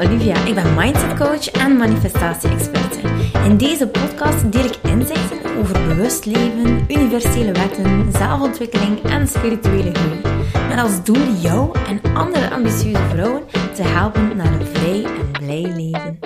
[0.00, 0.44] Olivia.
[0.44, 2.98] Ik ben mindset coach en manifestatie-experte.
[3.44, 10.20] In deze podcast deel ik inzichten over bewust leven, universele wetten, zelfontwikkeling en spirituele groei.
[10.68, 13.42] Met als doel jou en andere ambitieuze vrouwen
[13.74, 16.18] te helpen naar een vrij en blij leven.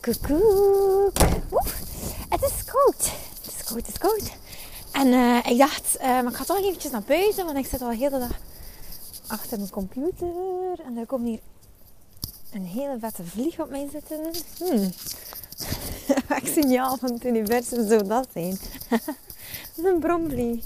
[0.00, 1.18] Koekoek.
[2.28, 3.10] Het is koud.
[3.42, 4.32] Het is koud, het is koud.
[4.92, 7.88] En eh, ik dacht, maar ik ga toch eventjes naar buiten, want ik zit al
[7.88, 8.30] de hele dag
[9.30, 10.32] achter mijn computer.
[10.86, 11.40] En er komt hier
[12.52, 14.20] een hele vette vlieg op mij zitten.
[14.58, 14.90] Hmm.
[16.54, 18.58] Signaal van het universum zou dat zijn?
[19.84, 20.64] een bromvlieg.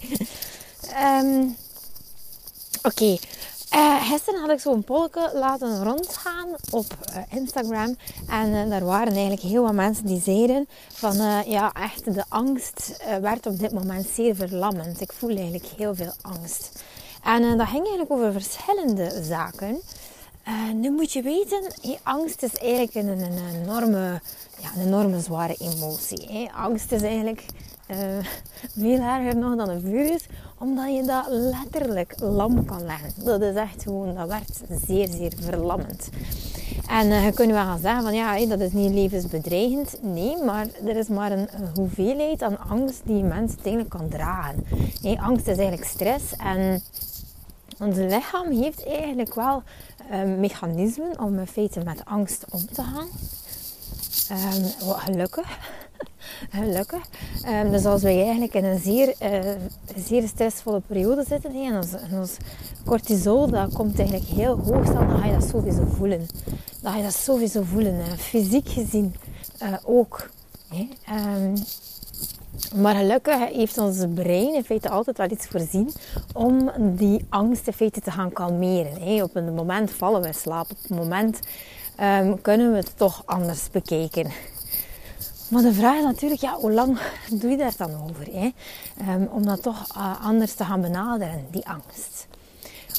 [1.22, 1.56] Um,
[2.82, 3.16] Oké,
[3.74, 7.96] uh, gisteren had ik zo'n polke laten rondgaan op uh, Instagram.
[8.28, 13.04] En uh, daar waren eigenlijk heel wat mensen die zeiden van ja, echt de angst
[13.20, 15.00] werd op dit moment zeer verlammend.
[15.00, 16.82] Ik voel eigenlijk heel veel angst.
[17.24, 19.80] En dat ging eigenlijk over verschillende zaken.
[20.74, 21.62] nu moet je weten,
[22.02, 24.20] angst is eigenlijk een, een, enorme,
[24.60, 26.50] ja, een enorme zware emotie.
[26.52, 27.44] Angst is eigenlijk
[28.76, 30.26] veel erger nog dan een virus
[30.58, 33.24] omdat je dat letterlijk lam kan leggen.
[33.24, 36.08] Dat is echt gewoon, dat werd zeer, zeer verlammend.
[36.88, 39.96] En je kunt wel gaan zeggen van ja, dat is niet levensbedreigend.
[40.02, 44.66] Nee, maar er is maar een, hoeveelheid aan angst die je mens eigenlijk kan dragen.
[45.16, 46.82] Angst is eigenlijk stress en
[47.78, 49.62] ons lichaam heeft eigenlijk wel
[50.10, 53.08] uh, mechanismen om in feite met angst om te gaan.
[54.30, 55.58] Um, wat gelukkig.
[56.50, 57.02] gelukkig.
[57.48, 59.50] Um, dus als wij eigenlijk in een zeer, uh,
[59.96, 61.76] zeer stressvolle periode zitten en
[62.18, 62.36] ons,
[62.84, 66.26] cortisol dat komt eigenlijk heel hoog staan, dan ga je dat sowieso voelen.
[66.82, 67.94] Dan ga je dat sowieso voelen.
[67.94, 69.14] Uh, fysiek gezien
[69.62, 70.30] uh, ook.
[72.74, 75.90] Maar gelukkig heeft ons brein in feite altijd wel iets voorzien
[76.32, 79.22] om die angst in feite te gaan kalmeren.
[79.22, 80.70] Op een moment vallen we in slaap.
[80.70, 81.38] Op een moment
[82.00, 84.30] um, kunnen we het toch anders bekijken.
[85.48, 86.98] Maar de vraag is natuurlijk, ja, hoe lang
[87.40, 88.26] doe je daar dan over?
[88.32, 88.50] Hè?
[89.14, 92.26] Um, om dat toch uh, anders te gaan benaderen, die angst.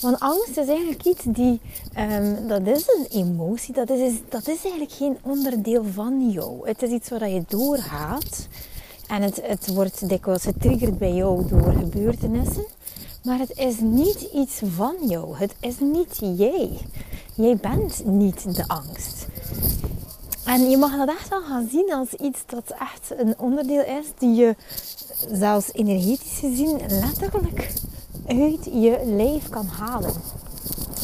[0.02, 1.62] Want angst is eigenlijk iets die,
[1.98, 6.68] um, dat is een emotie, dat is, dat is eigenlijk geen onderdeel van jou.
[6.68, 8.48] Het is iets waar je doorgaat.
[9.08, 12.66] En het, het wordt dikwijls getriggerd bij jou door gebeurtenissen.
[13.24, 15.38] Maar het is niet iets van jou.
[15.38, 16.70] Het is niet jij.
[17.34, 19.28] Jij bent niet de angst.
[20.46, 24.06] En je mag dat echt wel gaan zien als iets dat echt een onderdeel is
[24.18, 24.56] die je
[25.32, 27.72] zelfs energetisch gezien letterlijk
[28.28, 30.14] uit je lijf kan halen.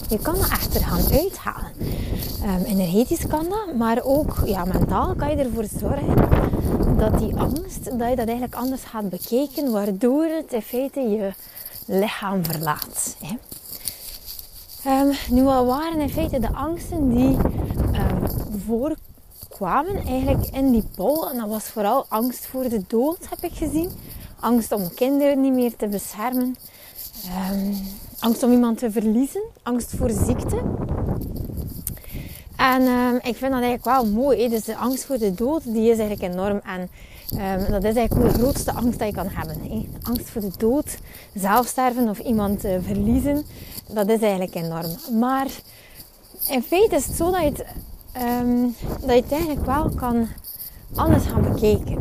[0.10, 1.72] Je kan dat echt er gaan uithalen.
[2.44, 6.41] Um, energetisch kan dat, maar ook ja, mentaal kan je ervoor zorgen
[7.02, 11.32] dat die angst, dat je dat eigenlijk anders gaat bekijken, waardoor het in feite je
[11.86, 13.16] lichaam verlaat.
[13.22, 13.36] Hè.
[15.02, 21.30] Um, nu, wat waren in feite de angsten die um, voorkwamen eigenlijk in die pol?
[21.30, 23.92] En dat was vooral angst voor de dood, heb ik gezien.
[24.40, 26.56] Angst om kinderen niet meer te beschermen.
[27.52, 27.78] Um,
[28.20, 29.44] angst om iemand te verliezen.
[29.64, 30.62] Angst voor ziekte.
[32.62, 34.50] En ik vind dat eigenlijk wel mooi.
[34.50, 36.62] Dus de angst voor de dood, die is eigenlijk enorm.
[36.64, 36.90] En
[37.34, 39.88] Um, dat is eigenlijk de grootste angst dat je kan hebben.
[40.02, 40.98] Angst voor de dood,
[41.34, 43.46] zelfsterven of iemand uh, verliezen,
[43.88, 45.20] dat is eigenlijk enorm.
[45.20, 45.48] Maar
[46.50, 47.66] in feite is het zo dat je het,
[48.42, 50.28] um, dat je eigenlijk wel kan
[50.96, 51.98] anders gaan bekijken.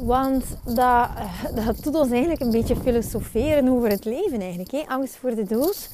[0.00, 1.08] Want dat,
[1.64, 4.84] dat doet ons eigenlijk een beetje filosoferen over het leven eigenlijk.
[4.88, 5.88] Angst voor de dood.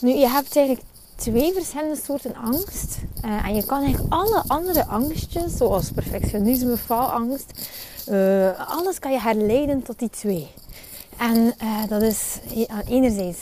[0.00, 0.86] Nu, je hebt eigenlijk
[1.22, 2.98] twee verschillende soorten angst.
[3.24, 7.68] Uh, en je kan eigenlijk alle andere angstjes, zoals perfectionisme, faalangst,
[8.08, 10.50] uh, alles kan je herleiden tot die twee.
[11.18, 12.38] En uh, dat is
[12.88, 13.38] enerzijds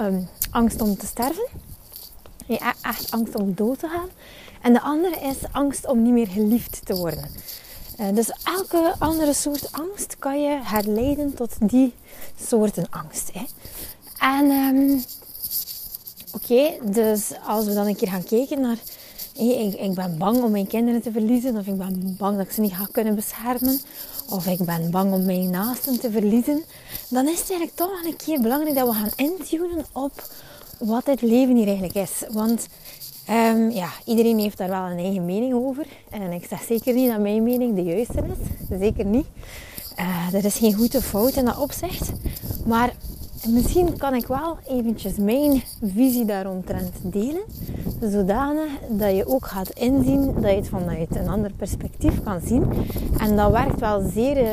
[0.00, 1.46] um, angst om te sterven.
[2.46, 4.08] Ja, echt angst om dood te gaan.
[4.62, 7.30] En de andere is angst om niet meer geliefd te worden.
[8.14, 11.94] dus elke andere soort angst kan je herleiden tot die
[12.40, 13.30] soorten angst.
[13.32, 13.44] Hè.
[14.18, 15.04] En um,
[16.34, 18.78] Oké, dus als we dan een keer gaan kijken naar...
[19.34, 21.56] ik, ik, ben bang om mijn kinderen te verliezen.
[21.56, 23.80] Of ik ben bang dat ik ze niet ga kunnen beschermen.
[24.30, 26.62] Of ik ben bang om mijn naasten te verliezen.
[27.08, 30.28] Dan is het eigenlijk toch wel een keer belangrijk dat we gaan intunen op
[30.78, 32.22] wat het leven hier eigenlijk is.
[32.30, 32.66] Want
[33.30, 35.86] um, ja, iedereen heeft daar wel een eigen mening over.
[36.10, 38.78] En ik zeg zeker niet dat mijn mening de juiste is.
[38.78, 39.26] Zeker niet.
[39.98, 42.12] Uh, er is geen goede fout in dat opzicht.
[42.66, 42.92] Maar
[43.48, 47.42] misschien kan ik wel eventjes mijn visie daaromtrent delen.
[48.00, 52.72] Zodanig dat je ook gaat inzien dat je het vanuit een ander perspectief kan zien.
[53.18, 54.48] En dat werkt wel zeer uh,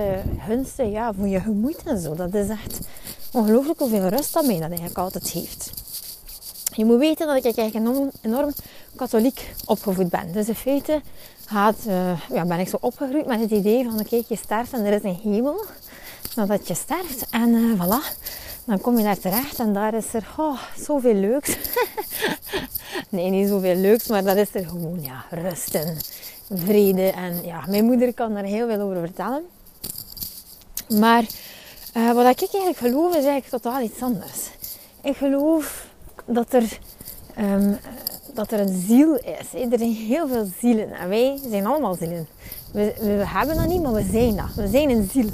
[0.47, 2.15] gunstig ja, voor je gemoed en zo.
[2.15, 2.79] Dat is echt
[3.31, 5.71] ongelooflijk hoeveel rust dat mij dat eigenlijk altijd heeft.
[6.75, 8.51] Je moet weten dat ik eigenlijk enorm, enorm
[8.95, 10.31] katholiek opgevoed ben.
[10.31, 11.01] Dus in feite
[11.45, 14.85] gaat, uh, ja, ben ik zo opgegroeid met het idee van oké, je sterft en
[14.85, 15.65] er is een hemel
[16.35, 17.25] nadat je sterft.
[17.29, 18.17] En uh, voilà,
[18.65, 21.57] dan kom je daar terecht en daar is er oh, zoveel leuks.
[23.09, 25.97] nee, niet zoveel leuks, maar dat is er gewoon ja, rust en
[26.53, 27.11] vrede.
[27.11, 29.43] En ja, mijn moeder kan daar heel veel over vertellen.
[30.99, 31.23] Maar
[31.97, 34.49] uh, wat ik eigenlijk geloof is eigenlijk totaal iets anders.
[35.01, 35.85] Ik geloof
[36.25, 36.79] dat er,
[37.39, 37.77] um,
[38.33, 39.71] dat er een ziel is.
[39.71, 42.27] Er zijn heel veel zielen en wij zijn allemaal zielen.
[42.71, 44.53] We, we hebben dat niet, maar we zijn dat.
[44.55, 45.29] We zijn een ziel.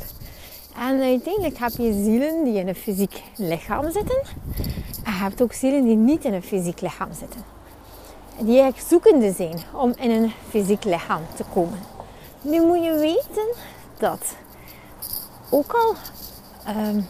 [0.80, 4.22] En uiteindelijk heb je zielen die in een fysiek lichaam zitten.
[5.04, 7.42] En je hebt ook zielen die niet in een fysiek lichaam zitten.
[8.38, 11.80] Die eigenlijk zoekende zijn om in een fysiek lichaam te komen.
[12.42, 13.48] Nu moet je weten
[13.98, 14.36] dat
[15.50, 15.96] ook al
[16.76, 17.06] um,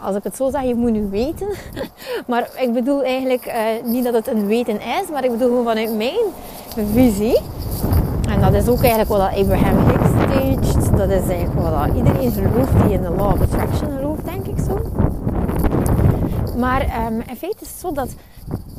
[0.00, 1.48] als ik het zo zeg, je moet nu weten.
[2.26, 3.54] maar ik bedoel eigenlijk uh,
[3.84, 6.18] niet dat het een weten is, maar ik bedoel gewoon vanuit mijn
[6.92, 7.40] visie.
[8.28, 10.75] En dat is ook eigenlijk wat Abraham Hicks.
[10.96, 14.58] Dat is eigenlijk wat iedereen gelooft die in de Law of Attraction gelooft, denk ik
[14.58, 14.80] zo.
[16.58, 18.14] Maar um, in feite is het zo dat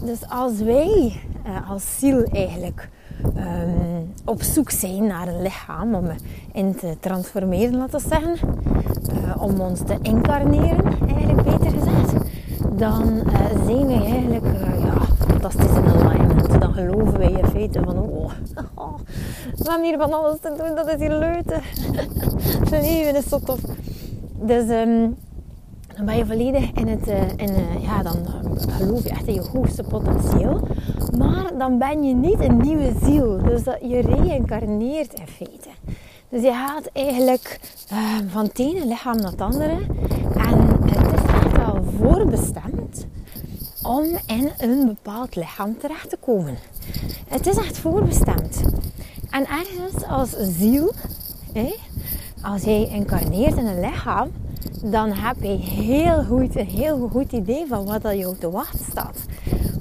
[0.02, 2.90] dus als wij uh, als ziel eigenlijk
[3.36, 6.06] um, op zoek zijn naar een lichaam om
[6.54, 8.36] in te transformeren, laten we zeggen,
[9.14, 12.14] uh, om ons te incarneren, eigenlijk beter gezegd,
[12.72, 14.46] dan uh, zijn wij eigenlijk
[14.84, 16.62] ja, fantastisch in alignment.
[16.62, 18.32] Dan geloven wij in feite van, oh,
[19.70, 21.62] hebben hier van alles te doen, dat is hier leuk.
[22.60, 23.60] Het leven is zo tof.
[24.40, 25.18] Dus um,
[25.96, 29.28] dan ben je volledig in het, uh, in, uh, ja, dan uh, geloof je echt
[29.28, 30.68] in je hoogste potentieel.
[31.18, 33.38] Maar dan ben je niet een nieuwe ziel.
[33.44, 35.70] Dus dat je reïncarneert in feite.
[36.30, 37.60] Dus je gaat eigenlijk
[38.28, 39.78] van het ene lichaam naar het andere.
[40.36, 43.06] En het is echt al voorbestemd
[43.84, 46.58] om in een bepaald lichaam terecht te komen.
[47.28, 48.62] Het is echt voorbestemd.
[49.38, 50.94] En ergens als ziel,
[51.54, 51.76] hè,
[52.42, 54.32] als jij incarneert in een lichaam,
[54.84, 58.86] dan heb je heel goed, een heel goed idee van wat er jou te wachten
[58.92, 59.26] staat.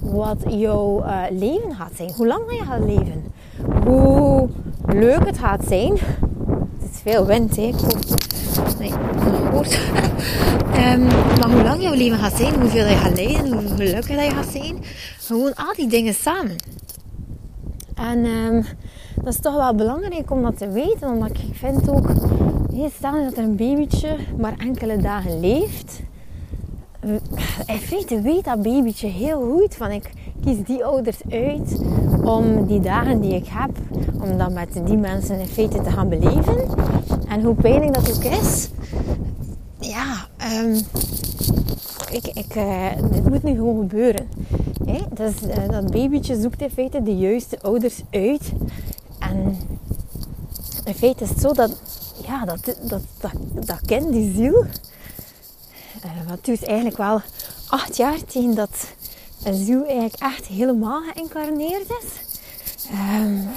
[0.01, 2.13] Wat jouw uh, leven gaat zijn.
[2.17, 3.25] Hoe lang je gaat leven.
[3.85, 4.49] Hoe
[4.87, 5.93] leuk het gaat zijn.
[6.79, 7.71] Het is veel wind, hè.
[8.79, 8.93] Nee,
[9.51, 9.75] hoort.
[10.93, 11.07] um,
[11.41, 12.61] maar hoe lang jouw leven gaat zijn.
[12.61, 13.53] Hoeveel je gaat leiden.
[13.53, 14.79] Hoe gelukkig je gaat zijn.
[15.19, 16.57] Gewoon al die dingen samen.
[17.95, 18.65] En um,
[19.27, 21.11] dat is toch wel belangrijk om dat te weten.
[21.11, 22.11] Omdat ik vind ook
[22.97, 26.01] stel dat er een babytje maar enkele dagen leeft.
[27.67, 30.11] In feite weet dat babytje heel goed van ik
[30.45, 31.79] kies die ouders uit
[32.25, 33.71] om die dagen die ik heb,
[34.21, 36.57] om dat met die mensen in feite te gaan beleven.
[37.29, 38.69] En hoe pijnlijk dat ook is,
[39.79, 40.27] ja,
[40.63, 40.75] um,
[42.11, 44.27] ik, ik, uh, dit moet nu gewoon gebeuren.
[45.15, 48.53] Dus, uh, dat babytje zoekt in feite de juiste ouders uit.
[49.37, 49.59] En
[50.85, 51.71] in feite is het zo dat
[52.27, 53.33] ja, dat, dat, dat,
[53.67, 54.65] dat kind, die ziel.
[56.05, 57.21] Uh, dus eigenlijk wel
[57.69, 58.95] acht jaar tegen dat
[59.45, 62.25] een ziel eigenlijk echt helemaal geïncarneerd is.
[62.93, 63.49] Um,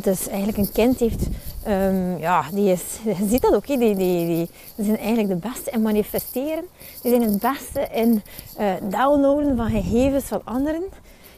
[0.00, 1.26] dus eigenlijk een kind heeft,
[1.68, 5.48] um, ja, die is, je ziet dat ook, die, die, die, die, zijn eigenlijk de
[5.48, 6.64] beste in manifesteren.
[7.02, 8.22] Die zijn het beste in
[8.60, 10.82] uh, downloaden van gegevens van anderen.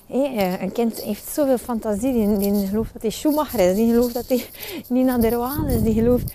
[0.06, 4.14] Hey, een kind heeft zoveel fantasie, die, die gelooft dat hij Schumacher is, die gelooft
[4.14, 4.44] dat hij
[4.88, 6.32] Nina Derwaal is, die gelooft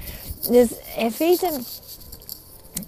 [0.50, 1.50] dus in feite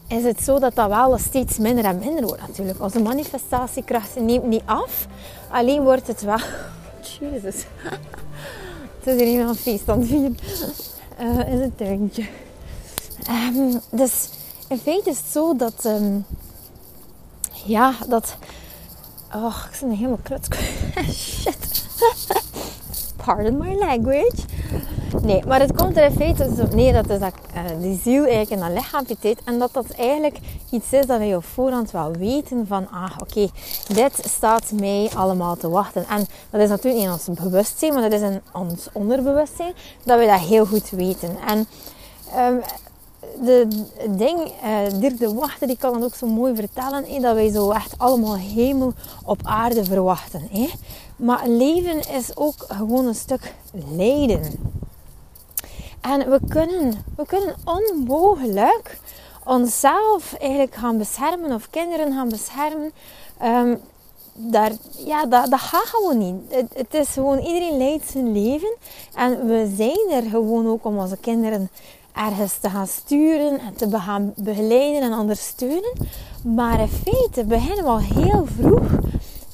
[0.08, 2.82] is het zo dat dat wel steeds minder en minder wordt natuurlijk.
[2.82, 5.08] Onze manifestatiekracht neemt niet af.
[5.50, 6.40] Alleen wordt het wel...
[7.20, 7.56] Jezus.
[9.04, 10.38] Het is hier iemand feest aan het vieren.
[11.22, 12.25] Uh, in het tuintje.
[13.30, 14.30] Um, dus
[14.68, 15.86] in feite is het zo dat...
[15.86, 16.25] Um,
[17.66, 18.38] ja, dat...
[19.36, 20.48] Oh, ik ben helemaal kluts.
[21.40, 21.86] Shit.
[23.25, 24.36] Pardon my language.
[25.22, 28.00] Nee, maar het komt er in feite dus op neer dat, dus dat uh, die
[28.04, 29.42] ziel eigenlijk in een lichaam zit.
[29.44, 30.38] En dat dat eigenlijk
[30.70, 33.50] iets is dat wij op voorhand wel weten van, ah oké,
[33.88, 36.06] dit staat mij allemaal te wachten.
[36.10, 39.74] En dat is natuurlijk in ons bewustzijn, maar dat is in ons onderbewustzijn,
[40.04, 41.38] dat we dat heel goed weten.
[41.48, 41.68] En
[42.38, 42.62] um,
[43.42, 43.68] de
[44.10, 47.72] ding, uh, Dirk de die kan dat ook zo mooi vertellen, hè, dat wij zo
[47.72, 48.94] echt allemaal hemel
[49.25, 50.48] op aarde verwachten.
[50.52, 50.70] Hè.
[51.16, 53.54] Maar leven is ook gewoon een stuk
[53.96, 54.72] lijden.
[56.02, 59.00] En we kunnen, we kunnen onmogelijk
[59.44, 62.92] onszelf eigenlijk gaan beschermen of kinderen gaan beschermen.
[63.44, 63.82] Um,
[64.34, 64.72] daar,
[65.06, 66.36] ja, dat, dat gaat gewoon niet.
[66.50, 68.75] Het, het, is gewoon, iedereen leidt zijn leven.
[69.16, 71.70] En we zijn er gewoon ook om onze kinderen
[72.13, 75.93] ergens te gaan sturen en te gaan begeleiden en ondersteunen.
[76.41, 78.91] Maar in feite beginnen we al heel vroeg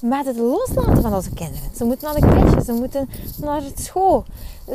[0.02, 1.70] met het loslaten van onze kinderen.
[1.76, 3.10] Ze moeten naar de crèche, ze moeten
[3.42, 4.24] naar school.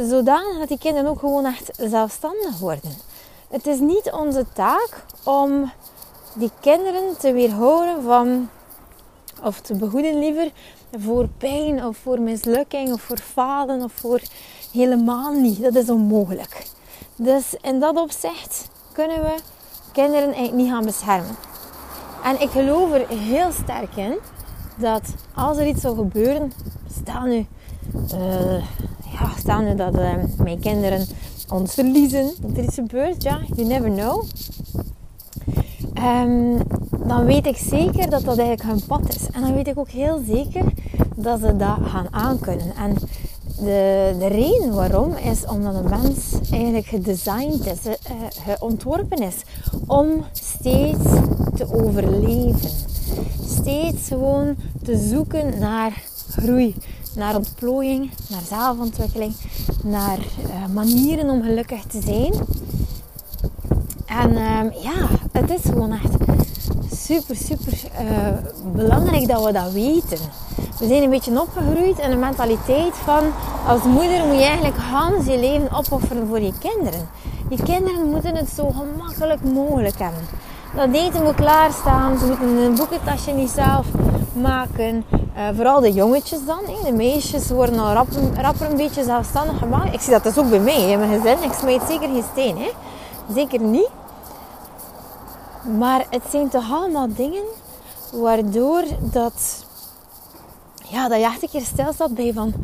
[0.08, 2.90] Zodanig dat die kinderen ook gewoon echt zelfstandig worden.
[3.48, 5.72] Het is niet onze taak om
[6.34, 8.48] die kinderen te weerhouden van,
[9.42, 10.50] of te behoeden liever,
[10.98, 14.20] voor pijn of voor mislukking of voor falen of voor
[14.72, 15.62] helemaal niet.
[15.62, 16.66] Dat is onmogelijk.
[17.16, 19.34] Dus in dat opzicht kunnen we
[19.92, 21.36] kinderen eigenlijk niet gaan beschermen.
[22.24, 24.18] En ik geloof er heel sterk in
[24.76, 25.02] dat
[25.34, 26.52] als er iets zou gebeuren,
[27.00, 27.46] stel nu,
[28.14, 28.58] uh,
[29.12, 31.06] ja, stel nu dat uh, mijn kinderen
[31.48, 34.24] ons verliezen, dat er iets gebeurt, ja, you never know.
[35.98, 36.62] Um,
[37.06, 39.26] dan weet ik zeker dat dat eigenlijk hun pad is.
[39.32, 40.64] En dan weet ik ook heel zeker
[41.16, 42.74] dat ze dat gaan aankunnen.
[42.76, 42.96] En
[43.64, 49.34] de, de reden waarom is omdat een mens eigenlijk gedesigned is, uh, ontworpen is
[49.86, 51.02] om steeds
[51.56, 52.70] te overleven.
[53.48, 56.74] Steeds gewoon te zoeken naar groei,
[57.16, 59.34] naar ontplooiing, naar zelfontwikkeling,
[59.82, 62.32] naar uh, manieren om gelukkig te zijn.
[64.06, 66.12] En uh, ja, het is gewoon echt
[66.96, 68.28] super, super uh,
[68.72, 70.18] belangrijk dat we dat weten.
[70.84, 73.22] We zijn een beetje opgegroeid in een mentaliteit van
[73.66, 77.08] als moeder moet je eigenlijk Hans je leven opofferen voor je kinderen.
[77.48, 80.20] Je kinderen moeten het zo gemakkelijk mogelijk hebben.
[80.76, 83.86] Dat eten moet klaarstaan, ze moeten een boekentasje niet zelf
[84.32, 85.04] maken.
[85.36, 86.60] Uh, vooral de jongetjes dan.
[86.66, 86.90] Hè.
[86.90, 89.94] De meisjes worden al rap, rapper een beetje zelfstandig gemaakt.
[89.94, 91.42] Ik zie dat dus ook bij mij in mijn gezin.
[91.42, 92.58] Ik smijt zeker geen steen.
[92.58, 92.70] Hè.
[93.34, 93.90] Zeker niet.
[95.78, 97.44] Maar het zijn toch allemaal dingen
[98.12, 99.64] waardoor dat,
[100.90, 102.54] ja, dat je echt een keer stilstaat bij van...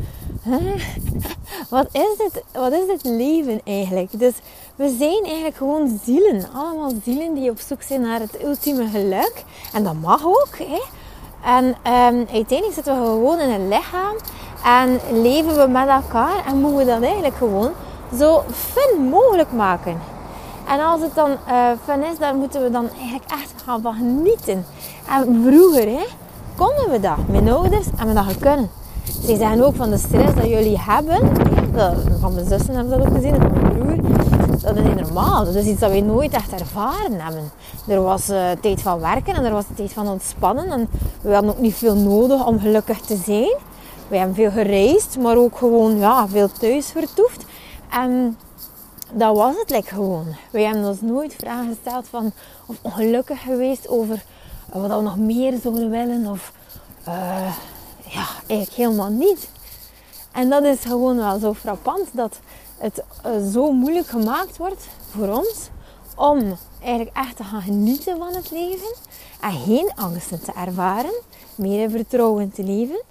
[1.69, 4.19] Wat, is dit, wat is dit leven eigenlijk?
[4.19, 4.33] Dus
[4.75, 6.45] we zijn eigenlijk gewoon zielen.
[6.53, 9.43] Allemaal zielen die op zoek zijn naar het ultieme geluk.
[9.73, 10.57] En dat mag ook.
[10.57, 10.81] Hè?
[11.45, 14.15] En um, uiteindelijk zitten we gewoon in een lichaam.
[14.65, 16.45] En leven we met elkaar.
[16.45, 17.71] En moeten we dat eigenlijk gewoon
[18.17, 20.01] zo fun mogelijk maken.
[20.67, 24.65] En als het dan uh, fun is, dan moeten we dan eigenlijk echt gaan genieten.
[25.09, 26.05] En vroeger hè,
[26.65, 27.27] konden we dat.
[27.27, 28.69] Mijn ouders hebben dat kunnen.
[29.25, 31.31] Ze zeggen ook van de stress dat jullie hebben.
[32.19, 34.59] Van mijn zussen hebben dat ook gezien, en van mijn broer.
[34.61, 35.45] Dat is niet normaal.
[35.45, 37.51] Dat is iets dat wij nooit echt ervaren hebben.
[37.87, 40.71] Er was uh, tijd van werken en er was tijd van ontspannen.
[40.71, 40.89] En
[41.21, 43.55] we hadden ook niet veel nodig om gelukkig te zijn.
[44.07, 47.45] We hebben veel gereisd, maar ook gewoon ja, veel thuis vertoefd.
[47.89, 48.37] En
[49.13, 50.25] dat was het like gewoon.
[50.51, 52.31] Wij hebben ons nooit vragen gesteld van
[52.65, 54.23] of ongelukkig geweest over
[54.71, 56.25] wat we nog meer zouden willen.
[56.25, 56.53] Of
[57.07, 57.55] uh,
[58.13, 59.49] ja, eigenlijk helemaal niet.
[60.31, 62.39] En dat is gewoon wel zo frappant dat
[62.77, 65.69] het uh, zo moeilijk gemaakt wordt voor ons
[66.15, 68.95] om eigenlijk echt te gaan genieten van het leven
[69.41, 71.13] en geen angsten te ervaren,
[71.55, 73.01] meer in vertrouwen te leven.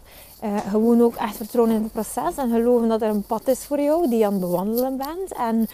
[0.44, 3.58] Uh, gewoon ook echt vertrouwen in het proces en geloven dat er een pad is
[3.58, 5.32] voor jou die je aan het bewandelen bent.
[5.36, 5.68] En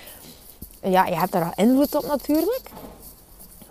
[0.83, 2.71] ja, je hebt daar al invloed op natuurlijk.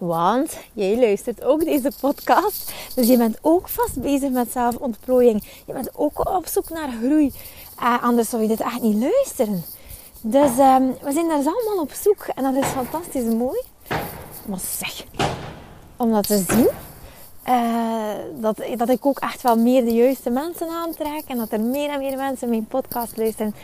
[0.05, 2.71] Want jij luistert ook deze podcast.
[2.95, 5.43] Dus je bent ook vast bezig met zelfontplooiing.
[5.65, 7.33] Je bent ook op zoek naar groei.
[7.81, 9.63] Uh, anders zou je dit echt niet luisteren.
[10.21, 12.25] Dus uh, we zijn daar allemaal op zoek.
[12.35, 13.61] En dat is fantastisch mooi.
[14.45, 15.03] Maar zeg,
[15.97, 16.67] om dat te zien.
[17.49, 21.23] Uh, dat, dat ik ook echt wel meer de juiste mensen aantrek.
[21.27, 23.55] En dat er meer en meer mensen mijn podcast luisteren.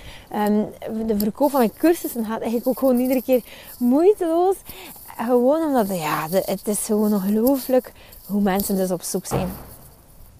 [0.47, 0.67] Um,
[1.07, 3.43] de verkoop van mijn cursussen gaat eigenlijk ook gewoon iedere keer
[3.79, 4.55] moeiteloos.
[5.25, 7.91] Gewoon omdat, ja, het is gewoon ongelooflijk
[8.25, 9.49] hoe mensen dus op zoek zijn.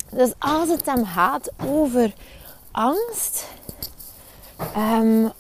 [0.10, 2.14] Dus als het hem gaat over
[2.72, 3.48] angst,
[4.78, 5.32] um,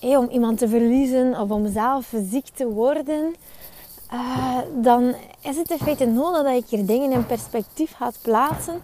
[0.00, 3.34] om iemand te verliezen of om zelf ziek te worden,
[4.12, 8.82] uh, dan is het in feite nodig dat je hier dingen in perspectief gaat plaatsen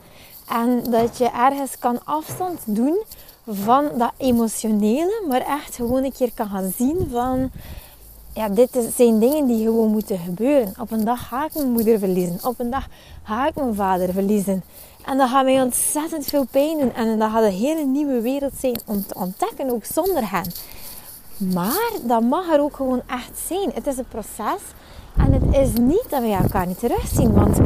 [0.48, 3.02] en dat je ergens kan afstand doen
[3.46, 7.50] van dat emotionele, maar echt gewoon een keer kan gaan zien van
[8.36, 10.74] ja, dit zijn dingen die gewoon moeten gebeuren.
[10.80, 12.38] Op een dag ga ik mijn moeder verliezen.
[12.42, 12.86] Op een dag
[13.22, 14.62] ga ik mijn vader verliezen.
[15.04, 16.94] En dat gaat mij ontzettend veel pijn doen.
[16.94, 20.52] En dat gaat een hele nieuwe wereld zijn om te ontdekken, ook zonder hen.
[21.54, 23.70] Maar dat mag er ook gewoon echt zijn.
[23.74, 24.62] Het is een proces.
[25.16, 27.32] En het is niet dat we elkaar niet terugzien.
[27.32, 27.58] Want,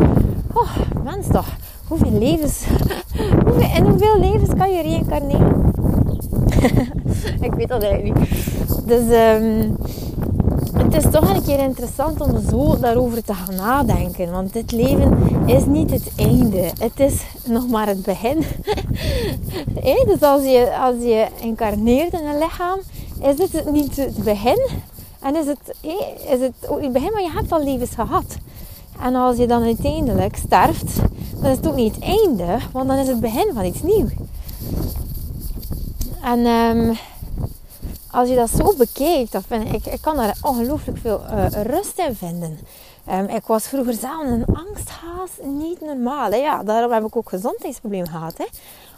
[0.52, 1.56] oh, mens toch.
[1.88, 2.64] Hoeveel levens...
[3.44, 5.72] hoeveel, in hoeveel levens kan je reïncarneren?
[7.46, 8.88] ik weet dat eigenlijk niet.
[8.88, 9.10] Dus...
[9.10, 9.76] Um,
[10.92, 14.30] het is toch een keer interessant om zo daarover te gaan nadenken.
[14.30, 16.70] Want dit leven is niet het einde.
[16.78, 18.44] Het is nog maar het begin.
[20.10, 22.78] dus als je, als je incarneert in een lichaam,
[23.22, 24.68] is dit niet het begin.
[25.20, 25.76] En is het,
[26.28, 28.36] is het in het begin, maar je hebt al levens gehad.
[29.02, 30.96] En als je dan uiteindelijk sterft,
[31.40, 34.10] dan is het ook niet het einde, want dan is het begin van iets nieuws.
[36.22, 36.96] En um,
[38.10, 42.14] als je dat zo bekijkt, vind ik, ik kan daar ongelooflijk veel uh, rust in
[42.14, 42.58] vinden.
[43.10, 46.34] Um, ik was vroeger zelf een angsthaas, niet normaal.
[46.34, 48.38] Ja, daarom heb ik ook gezondheidsproblemen gehad.
[48.38, 48.44] Hè?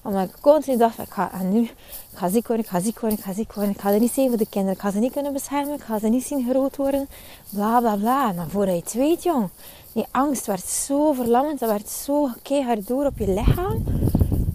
[0.03, 1.71] Omdat ik continu dacht, ik ga, en nu,
[2.15, 3.73] ga ziek worden, ik ga ziek worden, ik ga ziek worden.
[3.73, 5.83] Ik ga er niet zijn voor de kinderen, ik ga ze niet kunnen beschermen, ik
[5.83, 7.09] ga ze niet zien groot worden.
[7.51, 8.29] Bla, bla, bla.
[8.29, 9.49] En voordat je het weet, jong,
[9.93, 13.85] die angst werd zo verlammend, dat werd zo keihard door op je lichaam.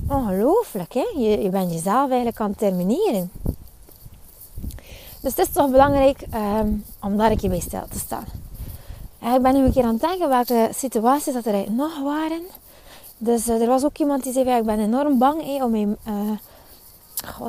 [0.09, 1.05] Ongelooflijk, hè?
[1.15, 3.31] Je, je bent jezelf eigenlijk aan het termineren.
[5.21, 8.25] Dus het is toch belangrijk um, om daar een keer bij stil te staan.
[9.35, 12.41] ik ben nu een keer aan het denken welke situaties dat er nog waren.
[13.17, 15.97] Dus uh, er was ook iemand die zei, ik ben enorm bang om mijn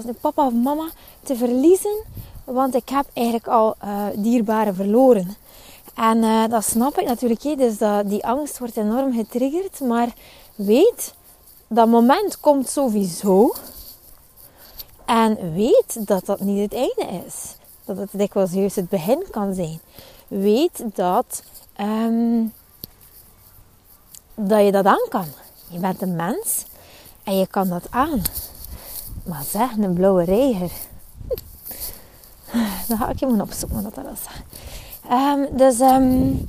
[0.06, 0.88] het papa of mama
[1.22, 2.04] te verliezen.
[2.44, 5.36] Want ik heb eigenlijk al uh, dierbaren verloren.
[5.94, 7.42] En dat snap ik natuurlijk.
[7.42, 9.80] Hey, dus die angst wordt enorm getriggerd.
[9.80, 10.08] Maar
[10.54, 11.14] weet,
[11.66, 13.54] dat moment komt sowieso.
[15.06, 17.57] En weet dat dat niet het einde is
[17.88, 19.80] dat het dikwijls juist het begin kan zijn.
[20.28, 21.42] Weet dat,
[21.80, 22.52] um,
[24.34, 25.26] dat je dat aan kan.
[25.68, 26.64] Je bent een mens
[27.24, 28.22] en je kan dat aan.
[29.24, 30.70] Maar zeg, een blauwe reiger.
[32.88, 34.20] Dan ga ik je moeten opzoeken wat dat is.
[35.10, 36.48] Um, dus um,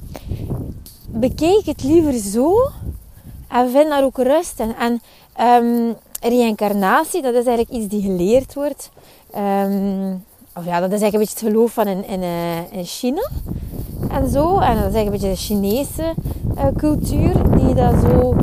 [1.08, 2.72] bekijk het liever zo
[3.48, 4.76] en vind daar ook rust in.
[4.76, 5.02] En
[5.40, 8.90] um, dat is eigenlijk iets die geleerd wordt.
[9.36, 10.26] Um,
[10.56, 12.24] of ja, dat is eigenlijk een beetje het geloof van in, in,
[12.72, 13.30] in China
[14.12, 14.60] en zo.
[14.60, 16.14] En dat is eigenlijk een beetje de Chinese
[16.58, 18.36] uh, cultuur die dat zo,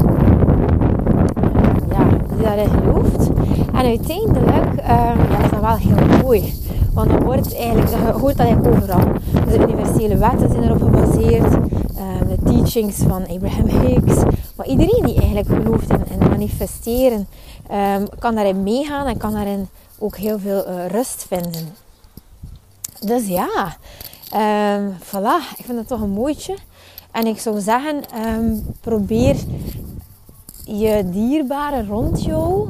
[1.91, 3.29] ja, die daarin gelooft.
[3.73, 4.87] En uiteindelijk uh,
[5.31, 6.55] ja, is dat wel heel mooi.
[6.93, 9.13] Want dan wordt eigenlijk, je hoort dat eigenlijk overal.
[9.45, 11.50] Dus de universele wetten zijn erop gebaseerd.
[12.28, 14.23] de teachings van Abraham Hicks.
[14.57, 17.26] Maar iedereen die eigenlijk gelooft in, manifesteren,
[17.73, 21.86] um, kan daarin meegaan en kan daarin ook heel veel rust vinden.
[23.06, 23.76] Dus ja,
[24.76, 25.56] um, voilà.
[25.56, 26.56] Ik vind het toch een mooitje.
[27.10, 29.36] En ik zou zeggen, um, probeer
[30.64, 32.69] je dierbare rond jou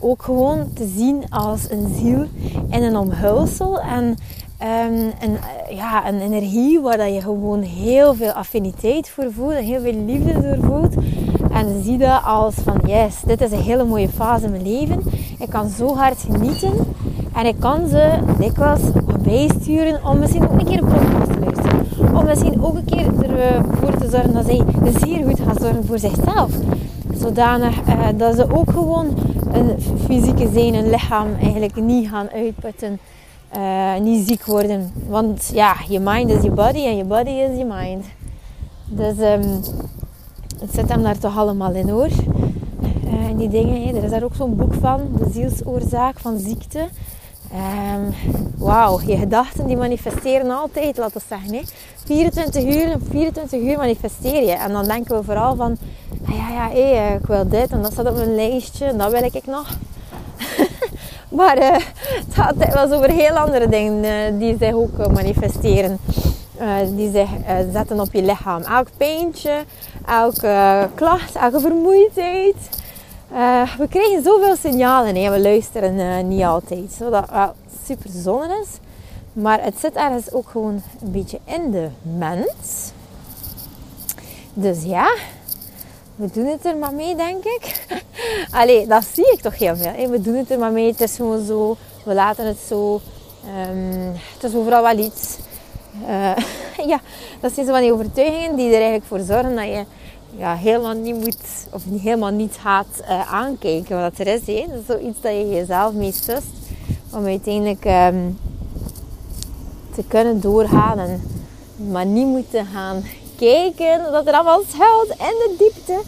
[0.00, 2.26] ook gewoon te zien als een ziel
[2.70, 3.80] in een omhulsel.
[3.80, 5.38] En um, een,
[5.70, 10.04] ja, een energie waar dat je gewoon heel veel affiniteit voor voelt en heel veel
[10.04, 10.94] liefde door voelt.
[11.50, 15.02] En zie dat als van yes, dit is een hele mooie fase in mijn leven.
[15.38, 16.94] Ik kan zo hard genieten.
[17.32, 18.80] En ik kan ze dikwijls
[20.04, 22.16] om misschien ook een keer een podcast te luisteren.
[22.16, 23.06] Om misschien ook een keer
[23.38, 24.64] ervoor te zorgen dat zij
[25.00, 26.50] zeer goed gaan zorgen voor zichzelf.
[27.14, 29.06] Zodanig eh, dat ze ook gewoon
[29.52, 32.98] een fysieke zijn, een lichaam eigenlijk niet gaan uitputten.
[33.56, 34.92] Uh, niet ziek worden.
[35.08, 38.04] Want ja, je mind is je body en je body is je mind.
[38.86, 39.60] Dus um,
[40.60, 42.08] het zit hem daar toch allemaal in hoor.
[43.04, 43.82] Uh, die dingen.
[43.82, 43.96] Hè.
[43.96, 46.88] Er is daar ook zo'n boek van, de zielsoorzaak van ziekte.
[47.52, 48.14] Um,
[48.56, 51.54] Wauw, je gedachten die manifesteren altijd, laten we zeggen.
[51.54, 51.62] Hè.
[52.04, 54.52] 24 uur, 24 uur manifesteer je.
[54.52, 55.76] En dan denken we vooral van,
[56.28, 59.12] ah ja, ja, hey, ik wil dit en dat staat op mijn lijstje en dat
[59.12, 59.68] wil ik nog.
[61.38, 61.72] maar uh,
[62.24, 65.98] het gaat wel over heel andere dingen uh, die zich ook manifesteren.
[66.94, 67.28] die zich
[67.72, 68.62] zetten op je lichaam.
[68.62, 69.64] Elk pijntje,
[70.06, 72.56] elke klacht, elke vermoeidheid.
[73.32, 76.92] Uh, we krijgen zoveel signalen en we luisteren uh, niet altijd.
[76.98, 77.52] Zodat wel
[77.86, 78.68] super zonne is.
[79.32, 82.92] Maar het zit ergens ook gewoon een beetje in de mens.
[84.54, 85.14] Dus ja,
[86.16, 87.86] we doen het er maar mee, denk ik.
[88.60, 90.08] Allee, dat zie ik toch heel veel.
[90.10, 90.90] We doen het er maar mee.
[90.90, 91.76] Het is gewoon zo.
[92.04, 93.00] We laten het zo.
[93.70, 95.38] Um, het is overal wel iets.
[96.86, 97.00] Ja,
[97.40, 99.84] dat zijn zo van die overtuigingen die er eigenlijk voor zorgen dat je
[100.36, 104.44] ja, helemaal niet moet, of helemaal niet gaat uh, aankijken wat er is.
[104.44, 106.46] Dat is zoiets dat je jezelf mee sust
[107.10, 108.38] om uiteindelijk um,
[109.94, 111.22] te kunnen doorgaan en
[111.90, 113.04] maar niet moeten gaan
[113.36, 116.00] kijken dat er allemaal schuilt in de diepte.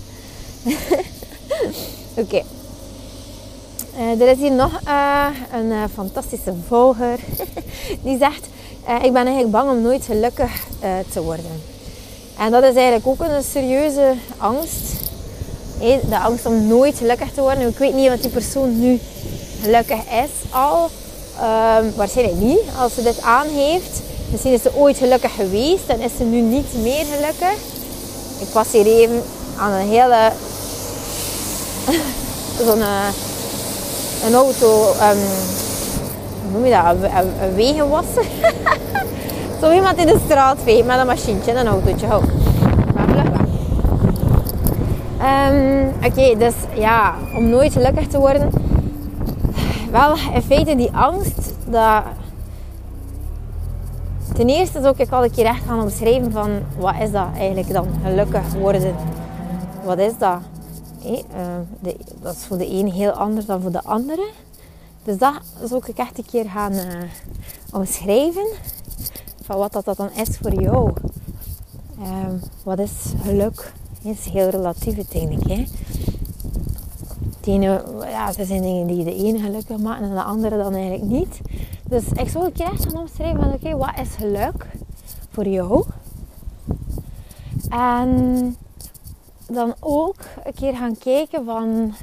[2.23, 2.43] Oké.
[3.97, 7.19] Uh, er is hier nog uh, een fantastische volger
[8.05, 8.47] die zegt:
[9.03, 10.67] Ik ben eigenlijk bang om nooit gelukkig
[11.13, 11.70] te worden.
[12.41, 15.09] En dat is eigenlijk ook een serieuze angst.
[16.09, 17.69] De angst om nooit gelukkig te worden.
[17.69, 19.01] Ik weet niet wat die persoon nu
[19.63, 20.91] gelukkig is al.
[21.41, 24.01] Um, waarschijnlijk niet, als ze dit aan heeft.
[24.31, 27.59] Misschien is ze ooit gelukkig geweest en is ze nu niet meer gelukkig.
[28.39, 29.23] Ik was hier even
[29.59, 30.33] aan een hele...
[32.67, 33.09] Zo'n eh,
[34.27, 34.91] een auto...
[34.91, 35.19] Um,
[36.43, 37.11] hoe noem je dat?
[37.41, 38.25] Een wegenwasser.
[39.61, 42.07] Zo iemand in de straat veegt met een machientje en een autootje.
[42.95, 43.31] Maar weg.
[45.19, 45.71] Ehm,
[46.05, 48.51] Oké, dus ja, om nooit gelukkig te worden.
[49.91, 52.03] Wel, in feite die angst, dat...
[54.35, 56.51] Ten eerste zou ik al een keer echt gaan omschrijven van...
[56.79, 58.95] Wat is dat eigenlijk dan, gelukkig worden?
[59.85, 60.41] Wat is dat?
[61.05, 61.15] Eh,
[61.81, 64.29] de, dat is voor de een heel anders dan voor de andere.
[65.05, 66.87] Dus dat zou ik echt een keer gaan eh,
[67.73, 68.47] omschrijven.
[69.59, 70.93] Wat dat, dan is voor jou.
[72.01, 72.35] Ehm,
[72.65, 73.73] wat is geluk?
[74.03, 75.49] Is heel relatief uiteindelijk.
[75.49, 75.65] Hè?
[77.45, 81.11] Ene, ja, er zijn dingen die de ene gelukkig maken en de andere dan eigenlijk
[81.11, 81.41] niet.
[81.89, 84.67] Dus ik zou een keer echt gaan omschrijven van oké, wat is geluk
[85.31, 85.85] voor jou?
[87.69, 88.57] En
[89.47, 91.95] dan ook een keer gaan kijken van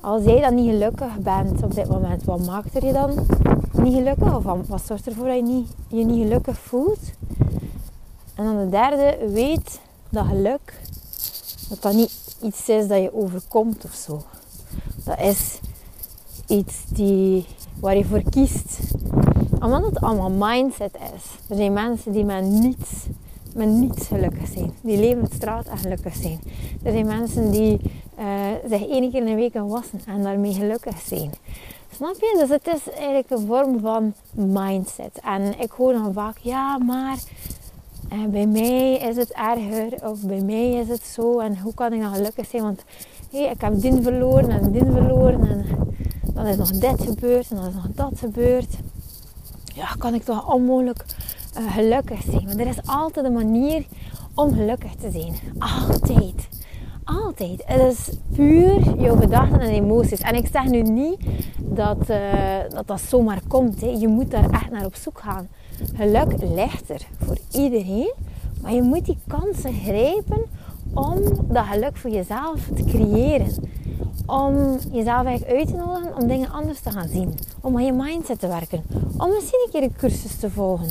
[0.00, 3.26] als jij dan niet gelukkig bent op dit moment, wat maakt er je dan
[3.78, 4.36] niet gelukkig?
[4.36, 7.00] Of wat zorgt ervoor dat je niet, je niet gelukkig voelt?
[8.34, 10.80] En dan de derde, weet dat geluk,
[11.68, 14.22] dat dat niet iets is dat je overkomt of zo.
[15.04, 15.60] Dat is
[16.46, 17.46] iets die,
[17.80, 18.78] waar je voor kiest.
[19.60, 21.24] Omdat het allemaal mindset is.
[21.48, 22.90] Er zijn mensen die met niets,
[23.54, 24.72] met niets gelukkig zijn.
[24.80, 26.40] Die leven op straat en gelukkig zijn.
[26.82, 27.80] Er zijn mensen die
[28.18, 28.24] uh,
[28.68, 31.30] zich één keer in de week wassen en daarmee gelukkig zijn.
[31.96, 32.36] Snap je?
[32.38, 35.20] Dus het is eigenlijk een vorm van mindset.
[35.22, 37.18] En ik hoor dan vaak, ja, maar
[38.12, 41.38] uh, bij mij is het erger of bij mij is het zo.
[41.38, 42.62] En hoe kan ik dan gelukkig zijn?
[42.62, 42.84] Want
[43.30, 45.64] hey, ik heb dit verloren en dit verloren en
[46.34, 48.76] dan is nog dit gebeurd en dan is nog dat gebeurd.
[49.74, 51.04] Ja, kan ik toch onmogelijk
[51.58, 52.44] uh, gelukkig zijn?
[52.44, 53.86] Maar er is altijd een manier
[54.34, 55.34] om gelukkig te zijn.
[55.58, 56.45] Altijd.
[57.06, 57.62] Altijd.
[57.66, 60.20] Het is puur jouw gedachten en emoties.
[60.20, 61.18] En ik zeg nu niet
[61.58, 62.18] dat uh,
[62.68, 63.80] dat, dat zomaar komt.
[63.80, 63.86] Hè.
[63.86, 65.48] Je moet daar echt naar op zoek gaan.
[65.94, 68.12] Geluk ligt er voor iedereen.
[68.62, 70.44] Maar je moet die kansen grijpen
[70.94, 73.54] om dat geluk voor jezelf te creëren.
[74.26, 77.34] Om jezelf uit te nodigen om dingen anders te gaan zien.
[77.60, 78.82] Om aan je mindset te werken.
[79.16, 80.90] Om misschien een keer een cursus te volgen.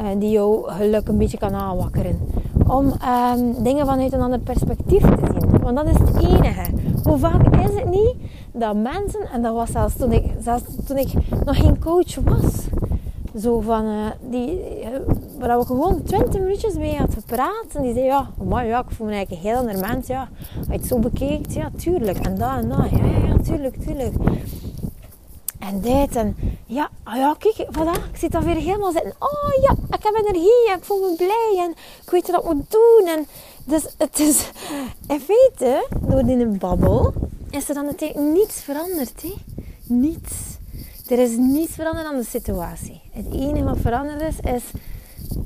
[0.00, 2.18] Uh, die jouw geluk een beetje kan aanwakkeren.
[2.66, 5.60] Om um, dingen vanuit een ander perspectief te zien.
[5.60, 6.70] Want dat is het enige.
[7.02, 8.14] Hoe vaak is het niet
[8.52, 11.12] dat mensen, en dat was zelfs toen ik, zelfs toen ik
[11.44, 12.52] nog geen coach was.
[13.40, 14.88] Zo van, uh, die, uh,
[15.38, 17.66] waar we gewoon 20 minuutjes mee hadden gepraat.
[17.74, 20.06] En die zei, ja, maar ja, ik voel me eigenlijk een heel ander mens.
[20.06, 20.28] Ja,
[20.58, 22.18] als je het zo bekijkt, ja, tuurlijk.
[22.18, 24.14] En dat en dat, ja, ja tuurlijk, tuurlijk.
[25.68, 29.14] En dit en ja, oh ja, kijk, voilà, ik zit daar weer helemaal zitten.
[29.18, 31.70] Oh ja, ik heb energie en ik voel me blij en
[32.04, 33.06] ik weet wat ik moet doen.
[33.06, 33.26] En
[33.64, 34.50] dus het is,
[35.08, 37.12] in feite, door die babbel,
[37.50, 39.22] is er dan meteen niets veranderd.
[39.22, 39.34] Hè?
[39.86, 40.32] Niets.
[41.08, 43.00] Er is niets veranderd aan de situatie.
[43.10, 44.62] Het enige wat veranderd is, is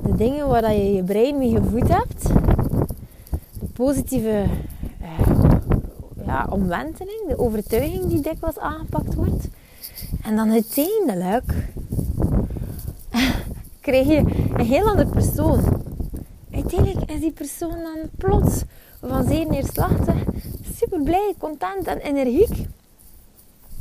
[0.02, 2.22] de dingen waar je je brein mee gevoed hebt.
[3.61, 4.44] De positieve
[5.02, 5.37] uh,
[6.26, 9.48] ja, omwenteling, de overtuiging die dikwijls aangepakt wordt.
[10.23, 11.53] En dan uiteindelijk
[13.81, 14.16] krijg je
[14.57, 15.61] een heel ander persoon.
[16.53, 18.62] Uiteindelijk is die persoon dan plots
[19.01, 20.14] van zeer neerslachtig,
[20.77, 22.66] super blij, content en energiek.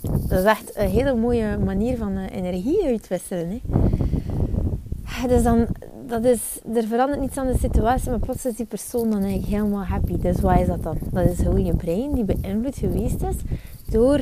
[0.02, 3.62] Dat is echt een hele mooie manier van energie uitwisselen.
[5.04, 5.28] Hè.
[5.28, 5.68] Dus dan,
[6.08, 9.52] dat is, er verandert niets aan de situatie, maar plots is die persoon dan eigenlijk
[9.52, 10.18] helemaal happy.
[10.18, 10.98] Dus wat is dat dan?
[11.12, 13.36] Dat is hoe je brein die beïnvloed geweest is
[13.90, 14.20] door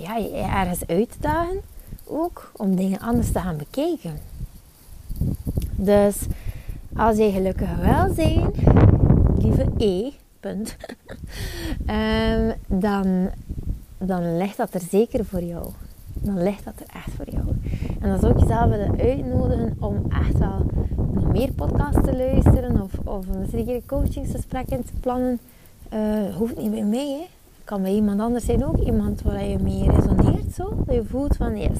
[0.00, 1.60] ja, je ergens uit te dagen.
[2.04, 4.18] Ook om dingen anders te gaan bekijken.
[5.76, 6.26] Dus
[6.96, 8.50] als je gelukkig wel zijn,
[9.38, 10.76] lieve E, punt,
[11.86, 13.30] um, dan,
[13.98, 15.66] dan ligt dat er zeker voor jou.
[16.12, 17.46] Dan ligt dat er echt voor jou.
[18.00, 20.66] En dan zou ik jezelf willen uitnodigen om echt wel
[21.12, 25.38] nog meer podcasts te luisteren of, of een coachingsgesprekken te plannen.
[25.92, 27.37] Uh, hoeft niet bij mij, hè
[27.68, 28.76] kan bij iemand anders zijn ook.
[28.76, 30.72] Iemand waar je mee resoneert zo.
[30.86, 31.78] Dat je voelt van yes.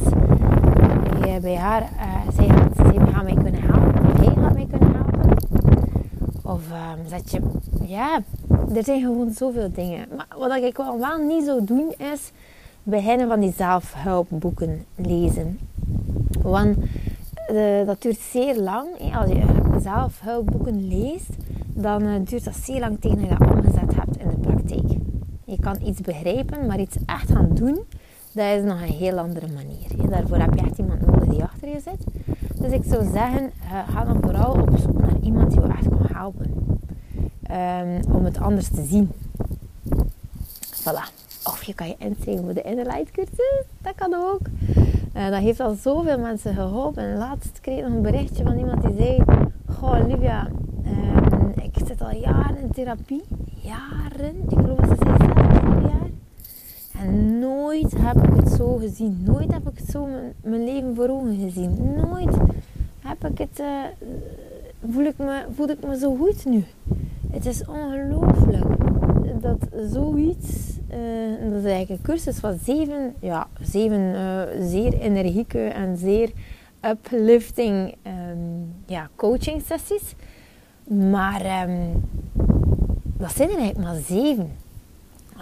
[1.25, 4.11] Je bij haar, uh, zij, gaat, zij mij kunnen helpen.
[4.11, 5.37] Of hij gaat mij kunnen helpen.
[6.43, 7.41] Of um, dat je,
[7.87, 8.21] ja,
[8.75, 10.07] er zijn gewoon zoveel dingen.
[10.17, 12.33] Maar wat ik wel, wel niet zou doen is
[12.83, 15.59] beginnen van die zelfhulpboeken lezen.
[16.43, 16.77] Want
[17.53, 18.89] uh, dat duurt zeer lang.
[19.15, 19.45] Als je
[19.83, 21.31] zelfhulpboeken leest,
[21.67, 24.18] dan duurt dat zeer lang tegen je dat omgezet hebt.
[25.49, 27.79] Je kan iets begrijpen, maar iets echt gaan doen,
[28.33, 30.11] dat is nog een heel andere manier.
[30.11, 32.05] Daarvoor heb je echt iemand nodig die achter je zit.
[32.61, 35.89] Dus ik zou zeggen, eh, ga dan vooral op zoek naar iemand die je echt
[35.89, 36.55] kan helpen.
[37.51, 39.11] Um, om het anders te zien.
[40.83, 41.17] Voilà.
[41.45, 43.65] Of je kan je inschrijven voor de Inner Light cursus.
[43.81, 44.41] Dat kan ook.
[45.17, 47.03] Uh, dat heeft al zoveel mensen geholpen.
[47.03, 49.23] En laatst kreeg ik nog een berichtje van iemand die zei...
[49.67, 50.49] Goh, Olivia,
[50.85, 53.23] uh, ik zit al jaren in therapie.
[53.63, 54.37] Jaren.
[54.49, 55.28] Ik geloof dat ze.
[57.01, 59.21] En nooit heb ik het zo gezien.
[59.25, 60.09] Nooit heb ik het zo
[60.43, 61.95] mijn, leven voor ogen gezien.
[61.97, 62.37] Nooit
[62.99, 63.61] heb ik het...
[63.61, 63.67] Uh,
[64.91, 66.65] voel, ik me, voel ik me zo goed nu.
[67.31, 68.79] Het is ongelooflijk
[69.41, 75.59] dat zoiets, uh, dat is eigenlijk een cursus van zeven, ja, zeven uh, zeer energieke
[75.59, 76.31] en zeer
[76.81, 80.15] uplifting um, ja, coaching sessies.
[81.11, 82.03] Maar um,
[83.17, 84.51] dat zijn er eigenlijk maar zeven.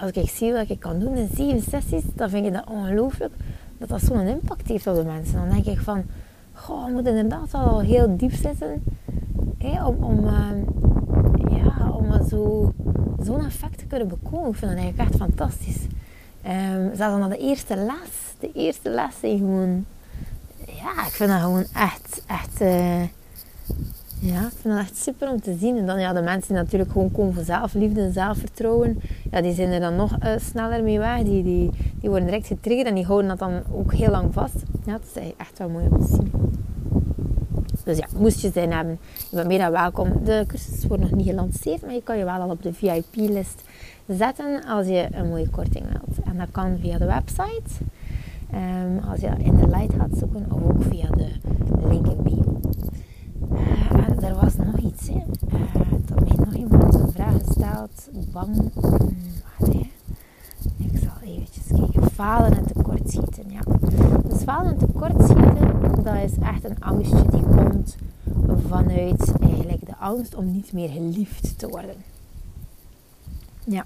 [0.01, 3.35] Als ik zie wat ik kan doen in zeven sessies, dan vind ik dat ongelooflijk
[3.79, 5.35] dat dat zo'n impact heeft op de mensen.
[5.35, 6.05] Dan denk ik van,
[6.53, 8.83] goh, we moeten inderdaad al heel diep zitten
[9.85, 10.51] om, om, uh,
[11.57, 12.73] ja, om zo
[13.23, 14.51] zo'n effect te kunnen bekomen.
[14.51, 15.81] Ik vind dat eigenlijk echt fantastisch.
[16.47, 18.35] Um, zelfs dan de eerste les.
[18.39, 19.85] De eerste les gewoon...
[20.67, 22.23] Ja, ik vind dat gewoon echt...
[22.27, 23.03] echt uh,
[24.21, 25.77] ja, ik vind dat echt super om te zien.
[25.77, 29.01] En dan ja, de mensen die natuurlijk gewoon komen voor zelfliefde en zelfvertrouwen.
[29.31, 31.23] Ja, die zijn er dan nog uh, sneller mee weg.
[31.23, 34.63] Die, die, die worden direct getriggerd en die houden dat dan ook heel lang vast.
[34.85, 36.31] Ja, dat is echt wel mooi om te zien.
[37.87, 38.99] Dus ja, moest je zin hebben,
[39.31, 40.25] je bent meer dan welkom.
[40.25, 43.63] De cursus wordt nog niet gelanceerd, maar je kan je wel al op de VIP-list
[44.07, 46.27] zetten als je een mooie korting wilt.
[46.27, 47.85] En dat kan via de website,
[48.55, 51.29] um, als je in de light gaat zoeken, of ook via de
[51.89, 52.56] link in bio.
[54.27, 55.15] Er was nog iets, hè.
[55.15, 55.61] Uh,
[56.05, 58.09] dat mij nog iemand een vraag gesteld.
[58.33, 59.17] Bang, um,
[60.77, 62.11] ik zal eventjes kijken.
[62.11, 63.61] Falen en tekortschieten, ja.
[64.29, 67.97] Dus falen en tekortschieten, dat is echt een angstje die komt
[68.69, 71.97] vanuit eigenlijk de angst om niet meer geliefd te worden.
[73.65, 73.85] Ja.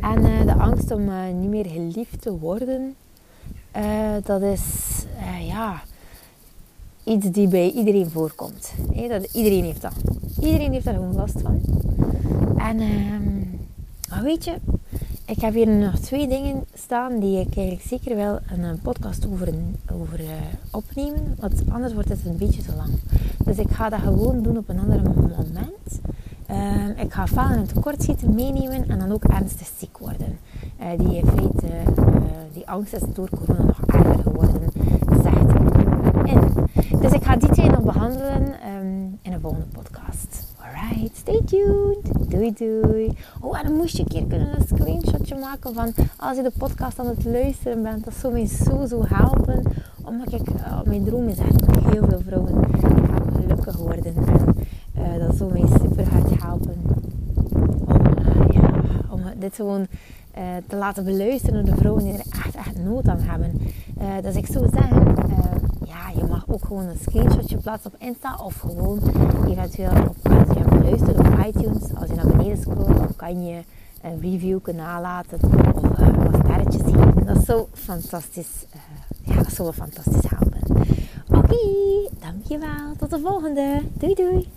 [0.00, 2.94] En uh, de angst om uh, niet meer geliefd te worden,
[4.24, 4.62] dat is
[5.40, 5.82] ja,
[7.06, 8.72] iets die bij iedereen voorkomt.
[9.08, 9.94] Dat, iedereen heeft dat.
[10.40, 11.60] Iedereen heeft daar gewoon last van.
[12.56, 14.54] En ehm, weet je,
[15.26, 19.26] ik heb hier nog twee dingen staan die ik eigenlijk zeker wel een, een podcast
[19.32, 19.54] over,
[19.92, 20.26] over uh,
[20.70, 21.36] opnemen.
[21.40, 22.90] Want anders wordt het een beetje te lang.
[23.44, 26.00] Dus ik ga dat gewoon doen op een ander moment.
[26.50, 30.38] Uh, ik ga falen en tekortschieten meenemen en dan ook ernstig ziek worden.
[30.80, 31.22] Uh, die,
[32.52, 34.62] die angst is door corona nog erger geworden,
[35.22, 35.54] zegt
[36.24, 36.65] in.
[37.00, 40.54] Dus ik ga die twee nog behandelen um, in een volgende podcast.
[40.60, 42.30] Alright, stay tuned.
[42.30, 43.16] Doei doei.
[43.40, 46.52] Oh, en dan moest je een keer kunnen een screenshotje maken van als je de
[46.58, 48.04] podcast aan het luisteren bent.
[48.04, 49.62] Dat zou mij zo zo helpen.
[50.04, 52.64] Omdat ik, uh, mijn droom is echt dat heel veel vrouwen
[53.40, 54.04] gelukkig worden.
[54.16, 54.54] En
[54.98, 56.76] uh, dat zou mij super hard helpen.
[57.86, 58.70] Om, uh, ja,
[59.10, 59.86] om dit gewoon
[60.66, 63.52] te laten beluisteren door de vrouwen die er echt, echt nood aan hebben.
[64.22, 65.14] dus ik zou zeggen,
[65.86, 69.00] ja, je mag ook gewoon een screenshotje plaatsen op Insta of gewoon
[69.48, 73.62] eventueel op, als geluisterd op iTunes, als je naar beneden scrolt, dan kan je
[74.02, 77.26] een review kunnen nalaten of uh, wat sterretjes geven.
[77.26, 80.60] Dat zou fantastisch, uh, ja, dat zou fantastisch helpen.
[81.28, 81.56] Oké,
[82.20, 82.96] dankjewel.
[82.98, 83.82] Tot de volgende.
[83.92, 84.48] Doei doei.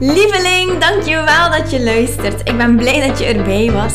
[0.00, 2.48] Lieveling, dankjewel dat je luistert.
[2.48, 3.94] Ik ben blij dat je erbij was.